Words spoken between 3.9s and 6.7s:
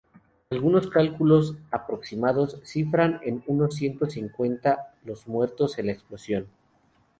cincuenta los muertos en la explosión.